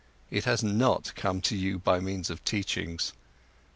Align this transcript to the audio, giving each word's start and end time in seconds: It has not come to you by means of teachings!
It 0.31 0.45
has 0.45 0.63
not 0.63 1.13
come 1.13 1.41
to 1.41 1.55
you 1.55 1.77
by 1.77 1.99
means 1.99 2.31
of 2.31 2.43
teachings! 2.43 3.13